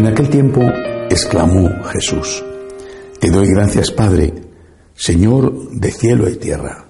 En 0.00 0.06
aquel 0.06 0.30
tiempo 0.30 0.62
exclamó 1.10 1.68
Jesús, 1.92 2.42
Te 3.20 3.28
doy 3.28 3.48
gracias, 3.48 3.90
Padre, 3.90 4.32
Señor 4.94 5.72
de 5.72 5.90
cielo 5.90 6.26
y 6.30 6.36
tierra, 6.36 6.88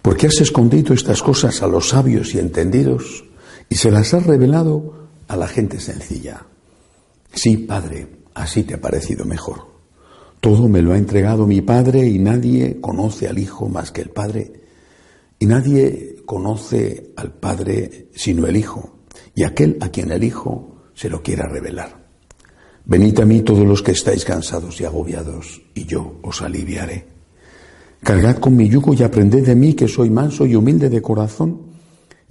porque 0.00 0.28
has 0.28 0.40
escondido 0.40 0.94
estas 0.94 1.22
cosas 1.22 1.60
a 1.60 1.66
los 1.66 1.90
sabios 1.90 2.34
y 2.34 2.38
entendidos 2.38 3.26
y 3.68 3.74
se 3.74 3.90
las 3.90 4.14
has 4.14 4.24
revelado 4.24 5.08
a 5.28 5.36
la 5.36 5.46
gente 5.46 5.78
sencilla. 5.78 6.46
Sí, 7.34 7.58
Padre, 7.58 8.08
así 8.32 8.62
te 8.62 8.76
ha 8.76 8.80
parecido 8.80 9.26
mejor. 9.26 9.66
Todo 10.40 10.70
me 10.70 10.80
lo 10.80 10.94
ha 10.94 10.96
entregado 10.96 11.46
mi 11.46 11.60
Padre 11.60 12.06
y 12.06 12.18
nadie 12.18 12.80
conoce 12.80 13.28
al 13.28 13.38
Hijo 13.38 13.68
más 13.68 13.90
que 13.90 14.00
el 14.00 14.08
Padre 14.08 14.54
y 15.38 15.44
nadie 15.44 16.22
conoce 16.24 17.12
al 17.14 17.34
Padre 17.34 18.08
sino 18.14 18.46
el 18.46 18.56
Hijo 18.56 19.00
y 19.34 19.44
aquel 19.44 19.76
a 19.82 19.90
quien 19.90 20.10
el 20.12 20.24
Hijo 20.24 20.78
se 20.94 21.10
lo 21.10 21.22
quiera 21.22 21.46
revelar. 21.46 22.01
Venid 22.84 23.20
a 23.20 23.24
mí 23.24 23.42
todos 23.42 23.66
los 23.66 23.82
que 23.82 23.92
estáis 23.92 24.24
cansados 24.24 24.80
y 24.80 24.84
agobiados, 24.84 25.62
y 25.74 25.84
yo 25.84 26.18
os 26.22 26.42
aliviaré. 26.42 27.06
Cargad 28.02 28.38
con 28.38 28.56
mi 28.56 28.68
yugo 28.68 28.94
y 28.94 29.02
aprended 29.02 29.46
de 29.46 29.54
mí 29.54 29.74
que 29.74 29.86
soy 29.86 30.10
manso 30.10 30.44
y 30.44 30.56
humilde 30.56 30.90
de 30.90 31.00
corazón, 31.00 31.60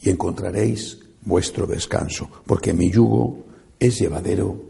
y 0.01 0.09
encontraréis 0.09 0.99
vuestro 1.23 1.65
descanso, 1.65 2.29
porque 2.45 2.73
mi 2.73 2.89
yugo 2.89 3.45
es 3.79 3.99
llevadero 3.99 4.61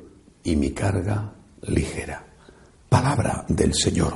y 0.44 0.56
mi 0.56 0.72
carga 0.72 1.34
ligera. 1.64 2.26
Palabra 2.88 3.46
del 3.48 3.74
Señor. 3.74 4.14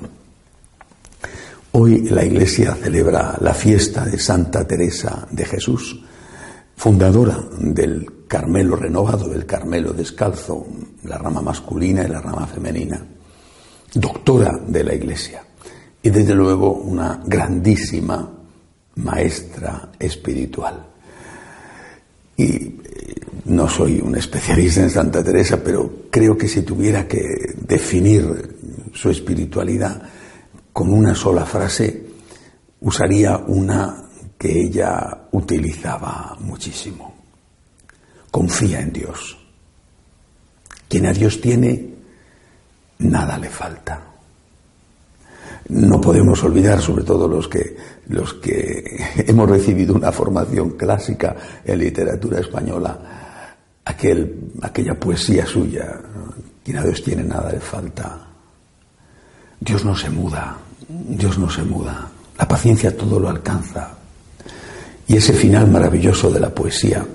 Hoy 1.71 2.03
la 2.09 2.23
Iglesia 2.23 2.75
celebra 2.75 3.37
la 3.41 3.53
fiesta 3.53 4.05
de 4.05 4.19
Santa 4.19 4.65
Teresa 4.67 5.27
de 5.31 5.45
Jesús, 5.45 5.99
fundadora 6.75 7.43
del 7.59 8.14
Carmelo 8.27 8.75
renovado, 8.75 9.29
del 9.29 9.45
Carmelo 9.45 9.93
descalzo, 9.93 10.65
la 11.03 11.17
rama 11.17 11.41
masculina 11.41 12.03
y 12.03 12.07
la 12.07 12.21
rama 12.21 12.47
femenina, 12.47 13.05
doctora 13.93 14.59
de 14.67 14.83
la 14.83 14.93
Iglesia 14.93 15.43
y 16.05 16.11
desde 16.11 16.35
luego 16.35 16.71
una 16.71 17.19
grandísima 17.25 18.31
maestra 18.97 19.89
espiritual. 19.97 20.85
Y 22.37 22.45
eh, 22.45 22.75
no 23.45 23.67
soy 23.67 24.01
un 24.01 24.15
especialista 24.15 24.81
en 24.81 24.91
Santa 24.91 25.23
Teresa, 25.23 25.63
pero 25.63 26.03
creo 26.11 26.37
que 26.37 26.47
si 26.47 26.61
tuviera 26.61 27.07
que 27.07 27.23
definir 27.59 28.91
su 28.93 29.09
espiritualidad 29.09 29.99
con 30.71 30.93
una 30.93 31.15
sola 31.15 31.43
frase, 31.43 32.05
usaría 32.81 33.37
una 33.37 34.03
que 34.37 34.61
ella 34.61 35.27
utilizaba 35.31 36.37
muchísimo. 36.39 37.14
Confía 38.35 38.81
en 38.81 38.91
Dios. 38.91 39.37
Quien 40.89 41.05
a 41.05 41.13
Dios 41.13 41.39
tiene, 41.39 41.87
nada 42.97 43.37
le 43.37 43.47
falta. 43.47 44.01
No 45.69 46.01
podemos 46.01 46.43
olvidar, 46.43 46.81
sobre 46.81 47.05
todo 47.05 47.29
los 47.29 47.47
que, 47.47 47.77
los 48.09 48.33
que 48.33 48.83
hemos 49.25 49.49
recibido 49.49 49.95
una 49.95 50.11
formación 50.11 50.71
clásica 50.71 51.33
en 51.63 51.79
literatura 51.79 52.41
española, 52.41 53.55
aquel, 53.85 54.51
aquella 54.61 54.99
poesía 54.99 55.45
suya, 55.45 55.97
quien 56.61 56.77
a 56.77 56.83
Dios 56.83 57.01
tiene, 57.01 57.23
nada 57.23 57.53
le 57.53 57.61
falta. 57.61 58.19
Dios 59.61 59.85
no 59.85 59.95
se 59.95 60.09
muda, 60.09 60.57
Dios 60.89 61.37
no 61.37 61.49
se 61.49 61.63
muda, 61.63 62.09
la 62.37 62.45
paciencia 62.45 62.97
todo 62.97 63.17
lo 63.17 63.29
alcanza. 63.29 63.97
Y 65.07 65.15
ese 65.15 65.31
final 65.31 65.71
maravilloso 65.71 66.29
de 66.29 66.41
la 66.41 66.49
poesía, 66.49 67.05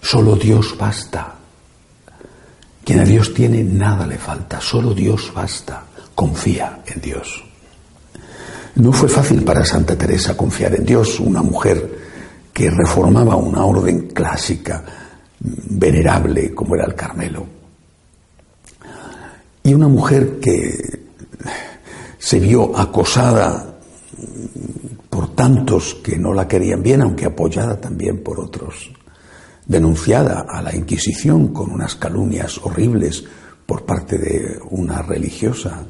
solo 0.00 0.36
Dios 0.36 0.76
basta. 0.78 1.34
Quien 2.84 3.00
a 3.00 3.04
Dios 3.04 3.34
tiene, 3.34 3.62
nada 3.62 4.06
le 4.06 4.18
falta, 4.18 4.60
solo 4.60 4.94
Dios 4.94 5.32
basta. 5.34 5.84
Confía 6.14 6.82
en 6.86 7.00
Dios. 7.00 7.44
No 8.76 8.92
fue 8.92 9.08
fácil 9.08 9.42
para 9.42 9.64
Santa 9.64 9.96
Teresa 9.96 10.36
confiar 10.36 10.74
en 10.74 10.84
Dios, 10.84 11.20
una 11.20 11.42
mujer 11.42 11.98
que 12.52 12.70
reformaba 12.70 13.36
una 13.36 13.64
orden 13.64 14.08
clásica, 14.08 14.84
venerable 15.38 16.54
como 16.54 16.74
era 16.74 16.86
el 16.86 16.94
Carmelo. 16.94 17.46
Y 19.62 19.74
una 19.74 19.88
mujer 19.88 20.38
que 20.40 21.00
se 22.18 22.38
vio 22.38 22.76
acosada 22.76 23.76
por 25.08 25.34
tantos 25.34 25.96
que 26.02 26.16
no 26.18 26.32
la 26.32 26.46
querían 26.46 26.82
bien, 26.82 27.02
aunque 27.02 27.26
apoyada 27.26 27.80
también 27.80 28.22
por 28.22 28.40
otros, 28.40 28.90
denunciada 29.70 30.46
a 30.48 30.60
la 30.62 30.74
Inquisición 30.74 31.54
con 31.54 31.70
unas 31.70 31.94
calumnias 31.94 32.58
horribles 32.58 33.22
por 33.64 33.86
parte 33.86 34.18
de 34.18 34.58
una 34.68 35.00
religiosa 35.00 35.86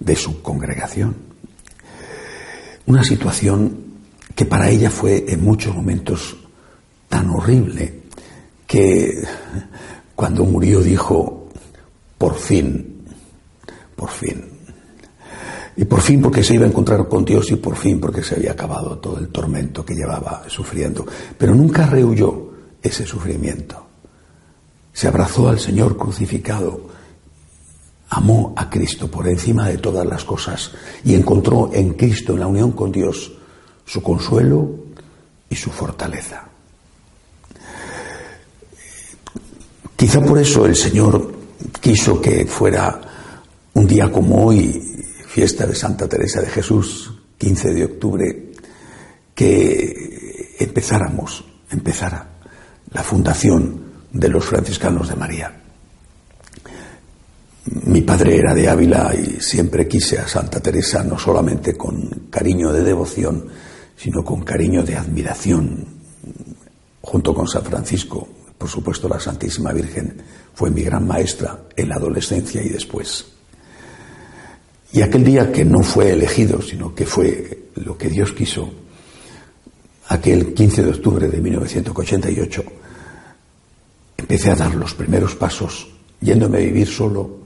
de 0.00 0.16
su 0.16 0.42
congregación. 0.42 1.14
Una 2.86 3.04
situación 3.04 3.84
que 4.34 4.46
para 4.46 4.68
ella 4.68 4.90
fue 4.90 5.26
en 5.28 5.44
muchos 5.44 5.76
momentos 5.76 6.36
tan 7.08 7.30
horrible 7.30 8.02
que 8.66 9.22
cuando 10.16 10.44
murió 10.44 10.80
dijo, 10.80 11.50
por 12.18 12.34
fin, 12.34 13.04
por 13.94 14.10
fin, 14.10 14.44
y 15.76 15.84
por 15.84 16.00
fin 16.00 16.20
porque 16.20 16.42
se 16.42 16.54
iba 16.54 16.64
a 16.64 16.68
encontrar 16.68 17.06
con 17.06 17.24
Dios 17.24 17.48
y 17.52 17.56
por 17.56 17.76
fin 17.76 18.00
porque 18.00 18.24
se 18.24 18.34
había 18.34 18.50
acabado 18.50 18.98
todo 18.98 19.20
el 19.20 19.28
tormento 19.28 19.84
que 19.84 19.94
llevaba 19.94 20.42
sufriendo. 20.48 21.06
Pero 21.38 21.54
nunca 21.54 21.86
rehuyó 21.86 22.47
ese 22.88 23.06
sufrimiento. 23.06 23.86
Se 24.92 25.08
abrazó 25.08 25.48
al 25.48 25.60
Señor 25.60 25.96
crucificado, 25.96 26.88
amó 28.10 28.52
a 28.56 28.68
Cristo 28.68 29.10
por 29.10 29.28
encima 29.28 29.68
de 29.68 29.78
todas 29.78 30.06
las 30.06 30.24
cosas 30.24 30.72
y 31.04 31.14
encontró 31.14 31.70
en 31.72 31.94
Cristo, 31.94 32.32
en 32.32 32.40
la 32.40 32.46
unión 32.46 32.72
con 32.72 32.90
Dios, 32.90 33.32
su 33.84 34.02
consuelo 34.02 34.70
y 35.48 35.54
su 35.54 35.70
fortaleza. 35.70 36.48
Quizá 39.96 40.20
por 40.20 40.38
eso 40.38 40.66
el 40.66 40.76
Señor 40.76 41.32
quiso 41.80 42.20
que 42.20 42.46
fuera 42.46 43.00
un 43.74 43.86
día 43.86 44.10
como 44.10 44.46
hoy 44.46 44.80
fiesta 45.26 45.66
de 45.66 45.74
Santa 45.74 46.08
Teresa 46.08 46.40
de 46.40 46.48
Jesús, 46.48 47.12
15 47.36 47.74
de 47.74 47.84
octubre, 47.84 48.52
que 49.34 50.56
empezáramos, 50.58 51.44
empezara 51.70 52.37
la 52.92 53.02
fundación 53.02 53.82
de 54.12 54.28
los 54.28 54.44
franciscanos 54.44 55.08
de 55.08 55.16
María. 55.16 55.54
Mi 57.84 58.00
padre 58.00 58.38
era 58.38 58.54
de 58.54 58.68
Ávila 58.68 59.14
y 59.14 59.40
siempre 59.40 59.86
quise 59.86 60.18
a 60.18 60.26
Santa 60.26 60.60
Teresa 60.60 61.04
no 61.04 61.18
solamente 61.18 61.76
con 61.76 62.28
cariño 62.30 62.72
de 62.72 62.82
devoción, 62.82 63.46
sino 63.96 64.24
con 64.24 64.42
cariño 64.42 64.82
de 64.82 64.96
admiración, 64.96 65.86
junto 67.02 67.34
con 67.34 67.46
San 67.46 67.64
Francisco. 67.64 68.26
Por 68.56 68.68
supuesto, 68.68 69.08
la 69.08 69.20
Santísima 69.20 69.72
Virgen 69.72 70.22
fue 70.54 70.70
mi 70.70 70.82
gran 70.82 71.06
maestra 71.06 71.64
en 71.76 71.88
la 71.88 71.96
adolescencia 71.96 72.62
y 72.62 72.70
después. 72.70 73.26
Y 74.92 75.02
aquel 75.02 75.24
día 75.24 75.52
que 75.52 75.64
no 75.64 75.82
fue 75.82 76.12
elegido, 76.12 76.62
sino 76.62 76.94
que 76.94 77.04
fue 77.04 77.68
lo 77.74 77.98
que 77.98 78.08
Dios 78.08 78.32
quiso, 78.32 78.72
aquel 80.08 80.54
15 80.54 80.82
de 80.82 80.90
octubre 80.90 81.28
de 81.28 81.40
1988, 81.40 82.64
empecé 84.16 84.50
a 84.50 84.56
dar 84.56 84.74
los 84.74 84.94
primeros 84.94 85.34
pasos, 85.34 85.88
yéndome 86.20 86.58
a 86.58 86.62
vivir 86.62 86.88
solo 86.88 87.38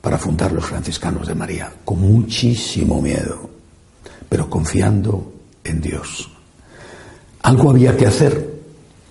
para 0.00 0.16
fundar 0.16 0.52
los 0.52 0.64
franciscanos 0.64 1.26
de 1.26 1.34
María, 1.34 1.72
con 1.84 2.00
muchísimo 2.00 3.02
miedo, 3.02 3.50
pero 4.28 4.48
confiando 4.48 5.32
en 5.64 5.80
Dios. 5.80 6.30
Algo 7.42 7.70
había 7.70 7.96
que 7.96 8.06
hacer, 8.06 8.60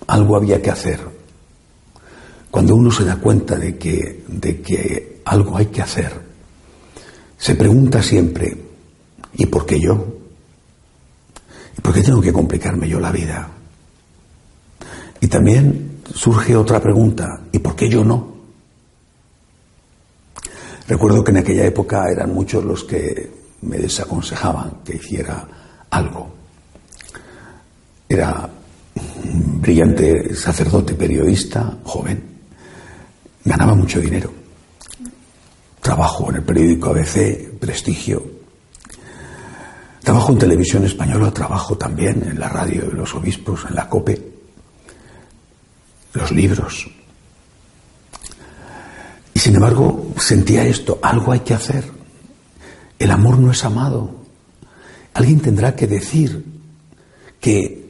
algo 0.06 0.36
había 0.36 0.62
que 0.62 0.70
hacer. 0.70 1.00
Cuando 2.50 2.74
uno 2.74 2.90
se 2.90 3.04
da 3.04 3.16
cuenta 3.16 3.56
de 3.56 3.76
que, 3.76 4.24
de 4.26 4.60
que 4.60 5.20
algo 5.26 5.56
hay 5.56 5.66
que 5.66 5.82
hacer, 5.82 6.12
se 7.36 7.54
pregunta 7.54 8.02
siempre, 8.02 8.56
¿y 9.34 9.46
por 9.46 9.66
qué 9.66 9.78
yo? 9.78 10.19
¿Por 11.82 11.94
qué 11.94 12.02
tengo 12.02 12.20
que 12.20 12.32
complicarme 12.32 12.88
yo 12.88 13.00
la 13.00 13.10
vida? 13.10 13.48
Y 15.20 15.26
también 15.28 16.00
surge 16.14 16.56
otra 16.56 16.80
pregunta, 16.80 17.40
¿y 17.52 17.58
por 17.58 17.76
qué 17.76 17.88
yo 17.88 18.04
no? 18.04 18.30
Recuerdo 20.88 21.22
que 21.22 21.30
en 21.30 21.36
aquella 21.36 21.64
época 21.64 22.10
eran 22.10 22.34
muchos 22.34 22.64
los 22.64 22.84
que 22.84 23.30
me 23.62 23.78
desaconsejaban 23.78 24.78
que 24.84 24.96
hiciera 24.96 25.46
algo. 25.90 26.34
Era 28.08 28.48
un 29.24 29.60
brillante 29.60 30.34
sacerdote 30.34 30.94
periodista, 30.94 31.78
joven, 31.84 32.22
ganaba 33.44 33.74
mucho 33.74 34.00
dinero. 34.00 34.32
Trabajo 35.80 36.30
en 36.30 36.36
el 36.36 36.42
periódico 36.42 36.90
ABC, 36.90 37.58
prestigio. 37.58 38.39
Trabajo 40.10 40.32
en 40.32 40.38
televisión 40.38 40.84
española, 40.84 41.30
trabajo 41.30 41.78
también 41.78 42.24
en 42.28 42.40
la 42.40 42.48
radio 42.48 42.86
de 42.86 42.94
los 42.94 43.14
obispos, 43.14 43.60
en 43.68 43.76
la 43.76 43.88
COPE. 43.88 44.32
Los 46.14 46.32
libros. 46.32 46.90
Y 49.32 49.38
sin 49.38 49.54
embargo, 49.54 50.08
sentía 50.18 50.66
esto, 50.66 50.98
algo 51.00 51.30
hay 51.30 51.38
que 51.38 51.54
hacer. 51.54 51.84
El 52.98 53.12
amor 53.12 53.38
no 53.38 53.52
es 53.52 53.64
amado. 53.64 54.16
Alguien 55.14 55.38
tendrá 55.38 55.76
que 55.76 55.86
decir 55.86 56.44
que 57.38 57.88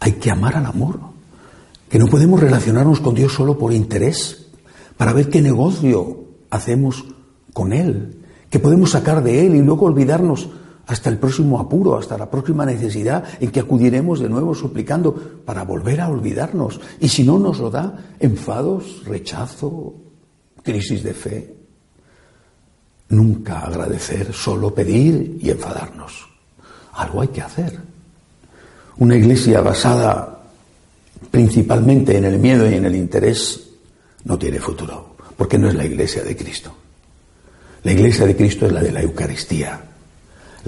hay 0.00 0.12
que 0.14 0.32
amar 0.32 0.56
al 0.56 0.66
amor, 0.66 0.98
que 1.88 2.00
no 2.00 2.08
podemos 2.08 2.40
relacionarnos 2.40 2.98
con 2.98 3.14
Dios 3.14 3.34
solo 3.34 3.56
por 3.56 3.72
interés, 3.72 4.48
para 4.96 5.12
ver 5.12 5.30
qué 5.30 5.40
negocio 5.42 6.24
hacemos 6.50 7.04
con 7.52 7.72
Él, 7.72 8.20
que 8.50 8.58
podemos 8.58 8.90
sacar 8.90 9.22
de 9.22 9.46
Él 9.46 9.54
y 9.54 9.62
luego 9.62 9.86
olvidarnos 9.86 10.48
hasta 10.88 11.10
el 11.10 11.18
próximo 11.18 11.60
apuro, 11.60 11.98
hasta 11.98 12.16
la 12.16 12.30
próxima 12.30 12.64
necesidad 12.64 13.22
en 13.40 13.50
que 13.50 13.60
acudiremos 13.60 14.20
de 14.20 14.28
nuevo 14.30 14.54
suplicando 14.54 15.14
para 15.44 15.62
volver 15.62 16.00
a 16.00 16.08
olvidarnos. 16.08 16.80
Y 16.98 17.08
si 17.08 17.24
no 17.24 17.38
nos 17.38 17.58
lo 17.58 17.70
da, 17.70 18.14
enfados, 18.18 19.04
rechazo, 19.04 19.94
crisis 20.62 21.02
de 21.02 21.12
fe. 21.12 21.54
Nunca 23.10 23.60
agradecer, 23.60 24.32
solo 24.32 24.74
pedir 24.74 25.38
y 25.42 25.50
enfadarnos. 25.50 26.26
Algo 26.94 27.20
hay 27.20 27.28
que 27.28 27.42
hacer. 27.42 27.78
Una 28.96 29.14
iglesia 29.14 29.60
basada 29.60 30.40
principalmente 31.30 32.16
en 32.16 32.24
el 32.24 32.38
miedo 32.38 32.68
y 32.68 32.74
en 32.74 32.86
el 32.86 32.96
interés 32.96 33.68
no 34.24 34.38
tiene 34.38 34.58
futuro, 34.58 35.16
porque 35.36 35.58
no 35.58 35.68
es 35.68 35.74
la 35.74 35.84
iglesia 35.84 36.22
de 36.24 36.34
Cristo. 36.34 36.74
La 37.82 37.92
iglesia 37.92 38.24
de 38.24 38.34
Cristo 38.34 38.66
es 38.66 38.72
la 38.72 38.82
de 38.82 38.92
la 38.92 39.02
Eucaristía, 39.02 39.82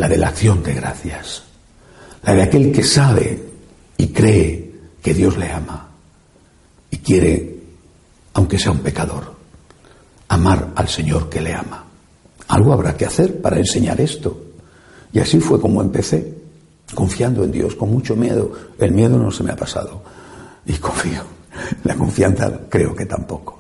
la 0.01 0.09
de 0.09 0.17
la 0.17 0.29
acción 0.29 0.63
de 0.63 0.73
gracias, 0.73 1.43
la 2.23 2.33
de 2.33 2.43
aquel 2.43 2.73
que 2.73 2.83
sabe 2.83 3.39
y 3.99 4.09
cree 4.09 4.73
que 5.03 5.13
Dios 5.13 5.37
le 5.37 5.53
ama 5.53 5.91
y 6.91 6.97
quiere, 6.97 7.59
aunque 8.33 8.59
sea 8.59 8.73
un 8.73 8.79
pecador, 8.79 9.35
amar 10.29 10.73
al 10.75 10.89
Señor 10.89 11.29
que 11.29 11.43
le 11.43 11.53
ama. 11.53 11.85
Algo 12.49 12.73
habrá 12.73 12.97
que 12.97 13.05
hacer 13.05 13.43
para 13.43 13.59
enseñar 13.59 14.01
esto. 14.01 14.41
Y 15.13 15.19
así 15.19 15.39
fue 15.39 15.61
como 15.61 15.83
empecé, 15.83 16.35
confiando 16.95 17.45
en 17.45 17.53
Dios, 17.53 17.75
con 17.75 17.91
mucho 17.91 18.17
miedo. 18.17 18.53
El 18.79 18.93
miedo 18.93 19.19
no 19.19 19.31
se 19.31 19.43
me 19.43 19.53
ha 19.53 19.57
pasado 19.57 20.03
y 20.65 20.73
confío. 20.79 21.25
La 21.85 21.95
confianza 21.95 22.51
creo 22.71 22.97
que 22.97 23.05
tampoco. 23.05 23.59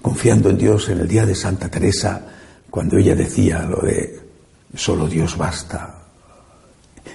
Confiando 0.00 0.50
en 0.50 0.56
Dios 0.56 0.88
en 0.90 1.00
el 1.00 1.08
día 1.08 1.26
de 1.26 1.34
Santa 1.34 1.68
Teresa, 1.68 2.24
cuando 2.70 2.96
ella 2.96 3.16
decía 3.16 3.62
lo 3.62 3.80
de 3.80 4.23
solo 4.76 5.06
Dios 5.06 5.36
basta, 5.36 6.02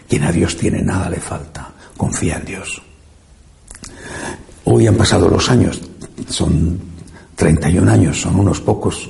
quien 0.07 0.23
a 0.23 0.31
Dios 0.31 0.57
tiene 0.57 0.81
nada 0.81 1.09
le 1.09 1.19
falta, 1.19 1.71
confía 1.97 2.37
en 2.37 2.45
Dios. 2.45 2.81
Hoy 4.65 4.87
han 4.87 4.95
pasado 4.95 5.27
los 5.27 5.49
años, 5.49 5.81
son 6.27 6.79
31 7.35 7.91
años, 7.91 8.21
son 8.21 8.39
unos 8.39 8.59
pocos, 8.61 9.09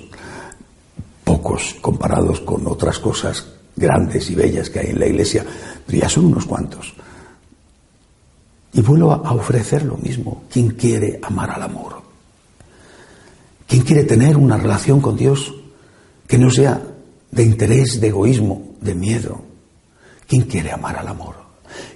pocos 1.23 1.75
comparados 1.81 2.41
con 2.41 2.65
otras 2.67 2.99
cosas 2.99 3.45
grandes 3.75 4.29
y 4.29 4.35
bellas 4.35 4.69
que 4.69 4.79
hay 4.79 4.87
en 4.87 4.99
la 4.99 5.07
iglesia, 5.07 5.45
pero 5.85 5.99
ya 5.99 6.09
son 6.09 6.25
unos 6.25 6.45
cuantos. 6.45 6.93
Y 8.73 8.81
vuelvo 8.81 9.11
a 9.11 9.33
ofrecer 9.33 9.83
lo 9.83 9.97
mismo. 9.97 10.43
¿Quién 10.51 10.71
quiere 10.71 11.19
amar 11.23 11.49
al 11.49 11.63
amor? 11.63 12.01
¿Quién 13.67 13.83
quiere 13.83 14.03
tener 14.03 14.37
una 14.37 14.57
relación 14.57 15.01
con 15.01 15.15
Dios 15.15 15.53
que 16.27 16.37
no 16.37 16.51
sea 16.51 16.79
de 17.31 17.43
interés, 17.43 17.99
de 17.99 18.07
egoísmo, 18.07 18.75
de 18.81 18.95
miedo? 18.95 19.41
¿Quién 20.27 20.43
quiere 20.43 20.71
amar 20.71 20.97
al 20.97 21.07
amor? 21.07 21.35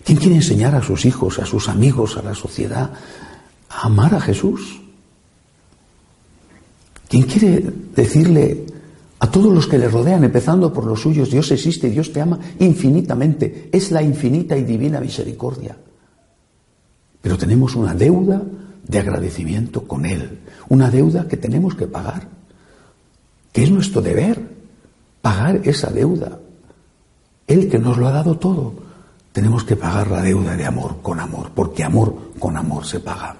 ¿Quién 0.03 0.17
quiere 0.17 0.35
enseñar 0.35 0.75
a 0.75 0.81
sus 0.81 1.05
hijos, 1.05 1.39
a 1.39 1.45
sus 1.45 1.69
amigos, 1.69 2.17
a 2.17 2.21
la 2.21 2.35
sociedad 2.35 2.91
a 3.69 3.87
amar 3.87 4.13
a 4.15 4.21
Jesús? 4.21 4.81
¿Quién 7.07 7.23
quiere 7.23 7.63
decirle 7.95 8.65
a 9.19 9.29
todos 9.31 9.53
los 9.53 9.67
que 9.67 9.77
le 9.77 9.87
rodean, 9.87 10.23
empezando 10.23 10.73
por 10.73 10.85
los 10.85 11.01
suyos, 11.01 11.31
Dios 11.31 11.51
existe, 11.51 11.89
Dios 11.89 12.11
te 12.11 12.21
ama 12.21 12.39
infinitamente, 12.59 13.69
es 13.71 13.91
la 13.91 14.01
infinita 14.01 14.57
y 14.57 14.63
divina 14.63 14.99
misericordia? 14.99 15.77
Pero 17.21 17.37
tenemos 17.37 17.75
una 17.75 17.93
deuda 17.93 18.41
de 18.87 18.99
agradecimiento 18.99 19.87
con 19.87 20.05
Él, 20.05 20.39
una 20.69 20.89
deuda 20.89 21.27
que 21.27 21.37
tenemos 21.37 21.75
que 21.75 21.87
pagar, 21.87 22.27
que 23.51 23.63
es 23.63 23.71
nuestro 23.71 24.01
deber, 24.01 24.52
pagar 25.23 25.61
esa 25.63 25.89
deuda. 25.89 26.37
Él 27.47 27.69
que 27.69 27.79
nos 27.79 27.97
lo 27.97 28.09
ha 28.09 28.11
dado 28.11 28.37
todo, 28.37 28.75
tenemos 29.31 29.63
que 29.63 29.77
pagar 29.77 30.11
la 30.11 30.21
deuda 30.21 30.57
de 30.57 30.65
amor 30.65 30.97
con 31.01 31.17
amor, 31.17 31.51
porque 31.55 31.81
amor 31.81 32.33
con 32.37 32.57
amor 32.57 32.85
se 32.85 32.99
paga. 32.99 33.37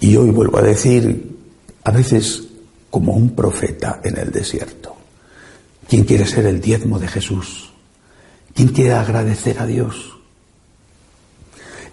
Y 0.00 0.16
hoy 0.16 0.30
vuelvo 0.30 0.56
a 0.56 0.62
decir, 0.62 1.36
a 1.84 1.90
veces 1.90 2.44
como 2.88 3.12
un 3.12 3.36
profeta 3.36 4.00
en 4.02 4.16
el 4.16 4.30
desierto, 4.32 4.96
¿quién 5.86 6.04
quiere 6.04 6.24
ser 6.24 6.46
el 6.46 6.62
diezmo 6.62 6.98
de 6.98 7.08
Jesús? 7.08 7.70
¿Quién 8.54 8.68
quiere 8.68 8.94
agradecer 8.94 9.58
a 9.58 9.66
Dios? 9.66 10.16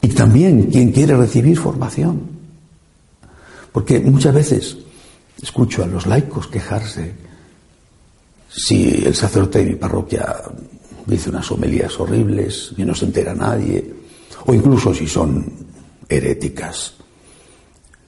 Y 0.01 0.07
también 0.09 0.67
quien 0.71 0.93
quiere 0.93 1.17
recibir 1.17 1.57
formación. 1.57 2.21
Porque 3.73 3.99
muchas 3.99 4.33
veces 4.33 4.77
escucho 5.41 5.83
a 5.83 5.87
los 5.87 6.05
laicos 6.05 6.47
quejarse 6.47 7.32
si 8.55 9.03
el 9.05 9.15
sacerdote 9.15 9.59
de 9.59 9.71
mi 9.71 9.75
parroquia 9.75 10.35
dice 11.05 11.29
unas 11.29 11.49
homilías 11.51 11.99
horribles 11.99 12.71
y 12.77 12.85
no 12.85 12.93
se 12.93 13.05
entera 13.05 13.33
nadie, 13.33 13.93
o 14.45 14.53
incluso 14.53 14.93
si 14.93 15.07
son 15.07 15.45
heréticas. 16.07 16.93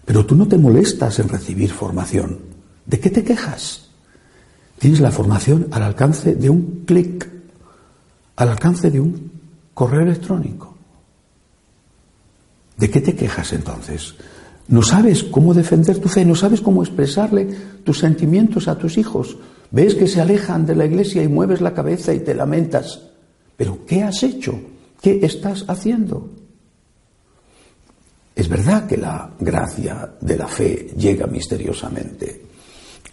Pero 0.06 0.26
tú 0.26 0.36
no 0.36 0.48
te 0.48 0.58
molestas 0.58 1.18
en 1.20 1.30
recibir 1.30 1.72
formación. 1.72 2.40
¿De 2.86 3.00
qué 3.00 3.10
te 3.10 3.24
quejas? 3.24 3.90
Tienes 4.78 5.00
la 5.00 5.12
formación 5.12 5.68
al 5.72 5.82
alcance 5.82 6.36
de 6.36 6.50
un 6.50 6.84
clic, 6.86 7.28
al 8.36 8.50
alcance 8.50 8.92
de 8.92 9.00
un 9.00 9.32
correo 9.74 10.02
electrónico. 10.02 10.76
¿De 12.78 12.90
qué 12.90 13.02
te 13.02 13.16
quejas 13.16 13.54
entonces? 13.54 14.14
¿No 14.68 14.84
sabes 14.84 15.24
cómo 15.24 15.54
defender 15.54 16.00
tu 16.00 16.10
fe? 16.10 16.26
¿No 16.26 16.36
sabes 16.36 16.62
cómo 16.62 16.84
expresarle 16.84 17.48
tus 17.84 18.00
sentimientos 18.00 18.68
a 18.68 18.78
tus 18.78 18.98
hijos? 18.98 19.38
Ves 19.76 19.96
que 19.96 20.08
se 20.08 20.22
alejan 20.22 20.66
de 20.66 20.74
la 20.74 20.86
iglesia 20.86 21.22
y 21.22 21.28
mueves 21.28 21.60
la 21.60 21.74
cabeza 21.74 22.14
y 22.14 22.22
te 22.22 22.34
lamentas. 22.34 23.02
Pero 23.58 23.86
¿qué 23.86 24.04
has 24.04 24.24
hecho? 24.24 24.58
¿Qué 25.02 25.20
estás 25.22 25.66
haciendo? 25.68 26.32
Es 28.34 28.48
verdad 28.48 28.88
que 28.88 28.96
la 28.96 29.30
gracia 29.38 30.14
de 30.22 30.38
la 30.38 30.48
fe 30.48 30.94
llega 30.98 31.28
misteriosamente. 31.28 32.46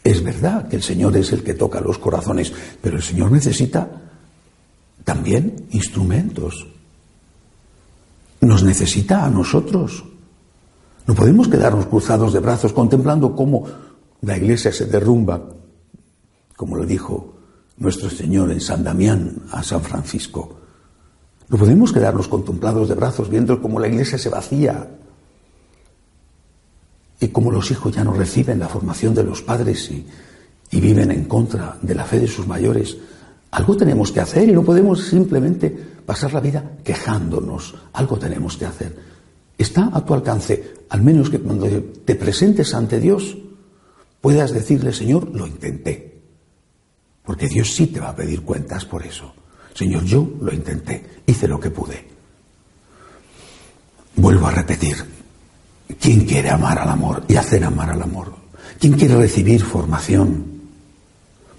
Es 0.04 0.22
verdad 0.22 0.68
que 0.68 0.76
el 0.76 0.82
Señor 0.82 1.16
es 1.16 1.32
el 1.32 1.42
que 1.42 1.54
toca 1.54 1.80
los 1.80 1.98
corazones, 1.98 2.52
pero 2.80 2.96
el 2.96 3.02
Señor 3.02 3.32
necesita 3.32 3.88
también 5.04 5.66
instrumentos 5.72 6.68
nos 8.42 8.62
necesita 8.64 9.24
a 9.24 9.30
nosotros. 9.30 10.04
No 11.06 11.14
podemos 11.14 11.48
quedarnos 11.48 11.86
cruzados 11.86 12.32
de 12.32 12.40
brazos 12.40 12.72
contemplando 12.72 13.34
cómo 13.34 13.64
la 14.20 14.36
iglesia 14.36 14.72
se 14.72 14.86
derrumba, 14.86 15.40
como 16.56 16.76
lo 16.76 16.84
dijo 16.84 17.34
nuestro 17.78 18.10
Señor 18.10 18.50
en 18.52 18.60
San 18.60 18.84
Damián 18.84 19.42
a 19.50 19.62
San 19.62 19.82
Francisco. 19.82 20.58
No 21.48 21.58
podemos 21.58 21.92
quedarnos 21.92 22.28
contemplados 22.28 22.88
de 22.88 22.94
brazos 22.94 23.28
viendo 23.28 23.60
cómo 23.60 23.78
la 23.78 23.88
iglesia 23.88 24.18
se 24.18 24.28
vacía 24.28 24.88
y 27.20 27.28
cómo 27.28 27.50
los 27.50 27.70
hijos 27.70 27.94
ya 27.94 28.04
no 28.04 28.12
reciben 28.12 28.58
la 28.58 28.68
formación 28.68 29.14
de 29.14 29.24
los 29.24 29.42
padres 29.42 29.90
y, 29.90 30.06
viven 30.72 31.10
en 31.10 31.24
contra 31.24 31.76
de 31.82 31.94
la 31.94 32.04
fe 32.04 32.18
de 32.18 32.26
sus 32.26 32.46
mayores. 32.46 32.96
Algo 33.50 33.76
tenemos 33.76 34.10
que 34.10 34.20
hacer 34.20 34.48
y 34.48 34.52
no 34.52 34.62
podemos 34.62 35.04
simplemente 35.04 35.68
pasar 36.06 36.32
la 36.32 36.40
vida 36.40 36.78
quejándonos. 36.82 37.74
Algo 37.92 38.18
tenemos 38.18 38.56
que 38.56 38.64
hacer. 38.64 38.96
Está 39.58 39.90
a 39.92 40.02
tu 40.02 40.14
alcance, 40.14 40.72
al 40.88 41.02
menos 41.02 41.28
que 41.28 41.38
cuando 41.38 41.68
te 41.68 42.14
presentes 42.14 42.72
ante 42.72 42.98
Dios 42.98 43.36
puedas 44.22 44.52
decirle, 44.52 44.94
Señor, 44.94 45.28
lo 45.34 45.46
intenté. 45.46 46.11
Porque 47.24 47.48
Dios 47.48 47.72
sí 47.74 47.86
te 47.86 48.00
va 48.00 48.10
a 48.10 48.16
pedir 48.16 48.42
cuentas 48.42 48.84
por 48.84 49.04
eso. 49.04 49.32
Señor, 49.74 50.04
yo 50.04 50.28
lo 50.40 50.52
intenté, 50.52 51.22
hice 51.26 51.48
lo 51.48 51.58
que 51.58 51.70
pude. 51.70 52.04
Vuelvo 54.16 54.46
a 54.46 54.50
repetir, 54.50 54.96
¿quién 56.00 56.26
quiere 56.26 56.50
amar 56.50 56.78
al 56.78 56.88
amor 56.88 57.24
y 57.28 57.36
hacer 57.36 57.64
amar 57.64 57.90
al 57.90 58.02
amor? 58.02 58.34
¿Quién 58.78 58.94
quiere 58.94 59.16
recibir 59.16 59.62
formación 59.62 60.44